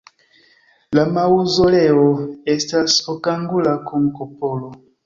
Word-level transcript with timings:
La 0.99 1.03
maŭzoleo 1.17 2.09
estas 2.57 2.99
okangula 3.17 3.79
kun 3.93 4.15
kupolo. 4.19 4.79